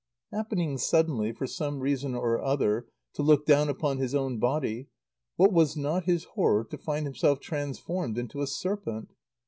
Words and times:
Happening 0.31 0.79
suddenly, 0.79 1.31
for 1.31 1.45
some 1.45 1.79
reason 1.79 2.15
or 2.15 2.41
other, 2.41 2.87
to 3.13 3.21
look 3.21 3.45
down 3.45 3.69
upon 3.69 3.99
his 3.99 4.15
own 4.15 4.39
body, 4.39 4.87
what 5.35 5.53
was 5.53 5.77
not 5.77 6.05
his 6.05 6.23
horror 6.33 6.63
to 6.71 6.77
find 6.79 7.05
himself 7.05 7.39
transformed 7.39 8.17
into 8.17 8.41
a 8.41 8.47
serpent! 8.47 9.13